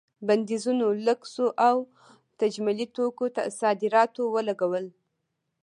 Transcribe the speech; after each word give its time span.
بندیزونو 0.27 0.87
لوکسو 1.05 1.45
او 1.69 1.75
تجملي 2.39 2.85
توکو 2.95 3.25
صادراتو 3.59 4.23
ولګول. 4.35 4.85